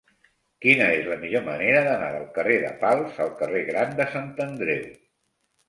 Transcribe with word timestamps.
Quina 0.65 0.87
és 0.93 1.09
la 1.11 1.17
millor 1.25 1.43
manera 1.49 1.83
d'anar 1.89 2.09
del 2.17 2.25
carrer 2.39 2.57
de 2.65 2.73
Pals 2.81 3.21
al 3.29 3.31
carrer 3.45 3.63
Gran 3.71 3.97
de 4.03 4.11
Sant 4.17 4.35
Andreu? 4.51 4.85